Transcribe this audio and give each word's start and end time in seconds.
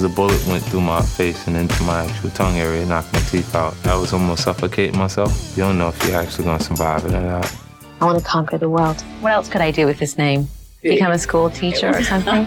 because 0.00 0.12
a 0.12 0.16
bullet 0.16 0.46
went 0.46 0.62
through 0.64 0.80
my 0.80 1.02
face 1.02 1.46
and 1.46 1.56
into 1.56 1.82
my 1.82 2.06
actual 2.06 2.30
tongue 2.30 2.56
area, 2.56 2.86
knocked 2.86 3.12
my 3.12 3.20
teeth 3.20 3.54
out. 3.54 3.74
I 3.86 3.96
was 3.96 4.14
almost 4.14 4.44
suffocating 4.44 4.96
myself. 4.98 5.52
You 5.56 5.64
don't 5.64 5.76
know 5.76 5.88
if 5.88 6.06
you're 6.06 6.16
actually 6.16 6.44
going 6.44 6.58
to 6.58 6.64
survive 6.64 7.04
it 7.04 7.12
or 7.12 7.20
not. 7.20 7.56
I 8.00 8.06
want 8.06 8.18
to 8.18 8.24
conquer 8.24 8.56
the 8.56 8.70
world. 8.70 8.98
What 9.20 9.32
else 9.32 9.50
could 9.50 9.60
I 9.60 9.70
do 9.70 9.84
with 9.84 9.98
this 9.98 10.16
name? 10.16 10.48
Become 10.82 11.12
a 11.12 11.18
school 11.18 11.50
teacher 11.50 11.90
or 11.90 12.02
something? 12.02 12.46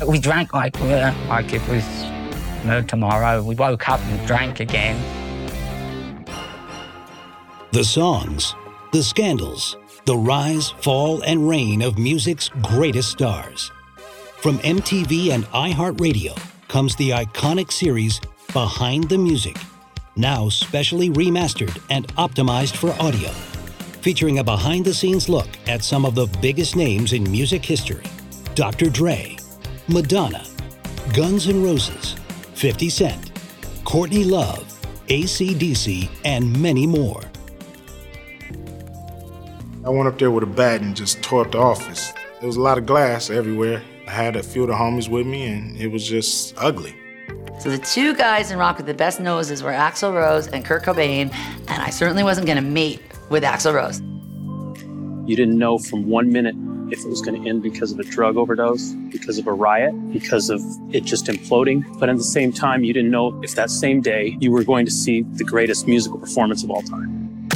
we 0.06 0.18
drank 0.18 0.52
like 0.52 0.78
uh, 0.82 1.14
like 1.28 1.54
it 1.54 1.66
was 1.66 1.84
no 2.66 2.82
tomorrow. 2.82 3.42
We 3.42 3.54
woke 3.54 3.88
up 3.88 4.00
and 4.00 4.26
drank 4.26 4.60
again. 4.60 5.00
The 7.72 7.84
songs, 7.84 8.54
the 8.92 9.02
scandals, 9.02 9.78
the 10.04 10.18
rise, 10.18 10.68
fall, 10.82 11.22
and 11.22 11.48
reign 11.48 11.80
of 11.80 11.96
music's 11.96 12.50
greatest 12.60 13.12
stars. 13.12 13.72
From 14.44 14.58
MTV 14.58 15.30
and 15.30 15.46
iHeartRadio 15.52 16.38
comes 16.68 16.94
the 16.96 17.08
iconic 17.08 17.72
series 17.72 18.20
Behind 18.52 19.08
the 19.08 19.16
Music, 19.16 19.56
now 20.16 20.50
specially 20.50 21.08
remastered 21.08 21.82
and 21.88 22.06
optimized 22.16 22.76
for 22.76 22.90
audio, 23.02 23.30
featuring 24.02 24.40
a 24.40 24.44
behind 24.44 24.84
the 24.84 24.92
scenes 24.92 25.30
look 25.30 25.48
at 25.66 25.82
some 25.82 26.04
of 26.04 26.14
the 26.14 26.26
biggest 26.42 26.76
names 26.76 27.14
in 27.14 27.24
music 27.32 27.64
history 27.64 28.04
Dr. 28.54 28.90
Dre, 28.90 29.38
Madonna, 29.88 30.44
Guns 31.14 31.48
N' 31.48 31.62
Roses, 31.62 32.12
50 32.52 32.90
Cent, 32.90 33.32
Courtney 33.84 34.24
Love, 34.24 34.66
ACDC, 35.06 36.10
and 36.26 36.60
many 36.60 36.86
more. 36.86 37.22
I 39.86 39.88
went 39.88 40.06
up 40.06 40.18
there 40.18 40.30
with 40.30 40.44
a 40.44 40.46
bat 40.46 40.82
and 40.82 40.94
just 40.94 41.22
tore 41.22 41.46
up 41.46 41.52
the 41.52 41.58
office. 41.58 42.12
There 42.40 42.46
was 42.46 42.56
a 42.56 42.60
lot 42.60 42.76
of 42.76 42.84
glass 42.84 43.30
everywhere. 43.30 43.82
I 44.06 44.10
had 44.10 44.36
a 44.36 44.42
few 44.42 44.62
of 44.62 44.68
the 44.68 44.74
homies 44.74 45.08
with 45.08 45.26
me, 45.26 45.46
and 45.46 45.76
it 45.76 45.88
was 45.88 46.06
just 46.06 46.54
ugly. 46.58 46.94
So 47.58 47.70
the 47.70 47.78
two 47.78 48.14
guys 48.14 48.50
in 48.50 48.58
rock 48.58 48.76
with 48.76 48.86
the 48.86 48.94
best 48.94 49.20
noses 49.20 49.62
were 49.62 49.70
Axl 49.70 50.12
Rose 50.12 50.46
and 50.48 50.64
Kurt 50.64 50.82
Cobain, 50.82 51.32
and 51.68 51.82
I 51.82 51.88
certainly 51.90 52.22
wasn't 52.22 52.46
going 52.46 52.56
to 52.56 52.68
mate 52.68 53.00
with 53.30 53.42
Axl 53.42 53.72
Rose. 53.72 54.00
You 55.26 55.36
didn't 55.36 55.56
know 55.56 55.78
from 55.78 56.08
one 56.08 56.30
minute 56.30 56.54
if 56.92 57.02
it 57.02 57.08
was 57.08 57.22
going 57.22 57.42
to 57.42 57.48
end 57.48 57.62
because 57.62 57.92
of 57.92 57.98
a 57.98 58.04
drug 58.04 58.36
overdose, 58.36 58.92
because 59.10 59.38
of 59.38 59.46
a 59.46 59.52
riot, 59.52 59.94
because 60.12 60.50
of 60.50 60.60
it 60.92 61.04
just 61.04 61.26
imploding. 61.26 61.82
But 61.98 62.10
at 62.10 62.18
the 62.18 62.24
same 62.24 62.52
time, 62.52 62.84
you 62.84 62.92
didn't 62.92 63.10
know 63.10 63.40
if 63.42 63.54
that 63.54 63.70
same 63.70 64.02
day 64.02 64.36
you 64.38 64.52
were 64.52 64.64
going 64.64 64.84
to 64.84 64.92
see 64.92 65.22
the 65.22 65.44
greatest 65.44 65.88
musical 65.88 66.18
performance 66.18 66.62
of 66.62 66.70
all 66.70 66.82
time. 66.82 67.48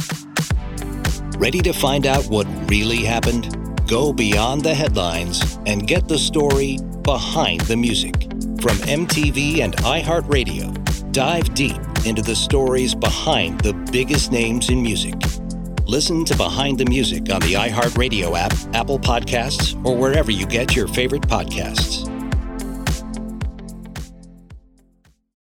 Ready 1.37 1.59
to 1.59 1.73
find 1.73 2.07
out 2.07 2.25
what 2.25 2.47
really 2.69 3.03
happened? 3.03 3.58
Go 3.89 4.13
beyond 4.13 4.61
the 4.61 4.75
headlines 4.75 5.57
and 5.65 5.87
get 5.87 6.07
the 6.07 6.19
story 6.19 6.77
behind 7.01 7.61
the 7.61 7.75
music. 7.75 8.21
From 8.61 8.77
MTV 8.85 9.61
and 9.61 9.75
iHeartRadio, 9.77 11.11
dive 11.11 11.51
deep 11.55 11.81
into 12.05 12.21
the 12.21 12.35
stories 12.35 12.93
behind 12.93 13.61
the 13.61 13.73
biggest 13.91 14.31
names 14.31 14.69
in 14.69 14.83
music. 14.83 15.15
Listen 15.87 16.23
to 16.25 16.37
Behind 16.37 16.77
the 16.77 16.85
Music 16.85 17.31
on 17.33 17.41
the 17.41 17.53
iHeartRadio 17.53 18.37
app, 18.37 18.53
Apple 18.75 18.99
Podcasts, 18.99 19.73
or 19.83 19.97
wherever 19.97 20.29
you 20.29 20.45
get 20.45 20.75
your 20.75 20.87
favorite 20.89 21.23
podcasts. 21.23 22.08